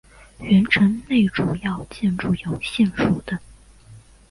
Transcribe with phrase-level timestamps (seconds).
[0.39, 3.37] 原城内主要建筑有县署等。